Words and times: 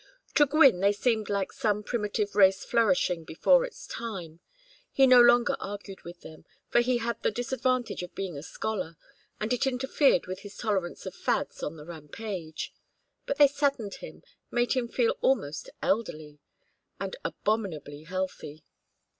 To 0.33 0.47
Gwynne 0.47 0.79
they 0.79 0.93
seemed 0.93 1.29
like 1.29 1.51
some 1.53 1.83
primitive 1.83 2.35
race 2.35 2.65
flourishing 2.65 3.23
before 3.23 3.65
its 3.65 3.85
time. 3.85 4.39
He 4.91 5.05
no 5.05 5.21
longer 5.21 5.55
argued 5.59 6.01
with 6.01 6.21
them, 6.21 6.43
for 6.69 6.81
he 6.81 6.97
had 6.97 7.21
the 7.21 7.29
disadvantage 7.29 8.01
of 8.01 8.15
being 8.15 8.35
a 8.35 8.41
scholar, 8.41 8.97
and 9.39 9.53
it 9.53 9.67
interfered 9.67 10.25
with 10.25 10.39
his 10.39 10.57
tolerance 10.57 11.05
of 11.05 11.13
fads 11.13 11.61
on 11.61 11.77
the 11.77 11.85
rampage; 11.85 12.73
but 13.27 13.37
they 13.37 13.45
saddened 13.47 13.93
him, 14.01 14.23
made 14.49 14.73
him 14.73 14.87
feel 14.87 15.17
almost 15.21 15.69
elderly 15.83 16.39
and 16.99 17.15
abominably 17.23 18.01
healthy. 18.05 18.63